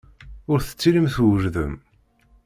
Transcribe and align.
Ur 0.51 0.59
tettilim 0.61 1.07
twejdem. 1.13 1.73